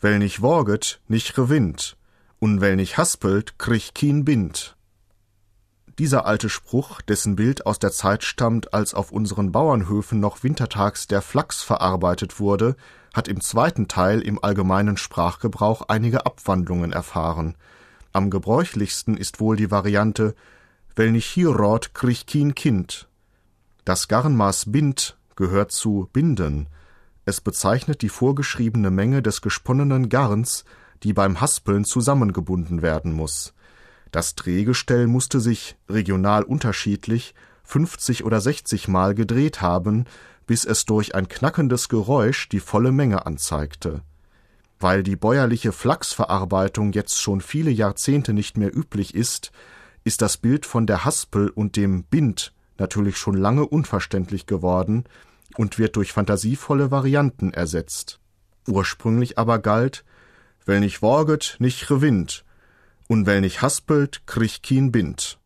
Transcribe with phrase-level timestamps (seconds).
[0.00, 1.96] well nicht worget, nicht gewinnt,
[2.38, 4.76] und well nicht haspelt, krieg kien Bind.
[5.98, 11.08] Dieser alte Spruch, dessen Bild aus der Zeit stammt, als auf unseren Bauernhöfen noch wintertags
[11.08, 12.76] der Flachs verarbeitet wurde,
[13.12, 17.56] hat im zweiten Teil im allgemeinen Sprachgebrauch einige Abwandlungen erfahren.
[18.12, 20.34] Am gebräuchlichsten ist wohl die Variante
[20.94, 23.08] Well nicht hier rot, krieg kien Kind.
[23.84, 26.68] Das Garnmaß Bind gehört zu Binden.
[27.28, 30.64] Es bezeichnet die vorgeschriebene Menge des gesponnenen Garns,
[31.02, 33.52] die beim Haspeln zusammengebunden werden muss.
[34.10, 37.34] Das Drehgestell musste sich, regional unterschiedlich,
[37.64, 40.06] 50 oder 60 Mal gedreht haben,
[40.46, 44.00] bis es durch ein knackendes Geräusch die volle Menge anzeigte.
[44.80, 49.52] Weil die bäuerliche Flachsverarbeitung jetzt schon viele Jahrzehnte nicht mehr üblich ist,
[50.02, 55.04] ist das Bild von der Haspel und dem Bind natürlich schon lange unverständlich geworden
[55.58, 58.20] und wird durch fantasievolle Varianten ersetzt.
[58.68, 60.04] Ursprünglich aber galt,
[60.66, 62.44] well nicht worget, nicht gewinnt,
[63.08, 65.40] und well nicht haspelt, krieg kien Bind.